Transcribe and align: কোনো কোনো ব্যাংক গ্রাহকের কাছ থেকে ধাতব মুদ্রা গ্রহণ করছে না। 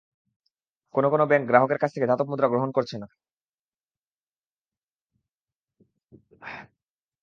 কোনো 0.95 1.07
কোনো 1.09 1.23
ব্যাংক 1.27 1.43
গ্রাহকের 1.47 1.79
কাছ 1.79 1.89
থেকে 1.93 2.09
ধাতব 2.09 2.27
মুদ্রা 2.29 2.47
গ্রহণ 2.47 2.69
করছে 2.71 2.95
না। 2.97 3.07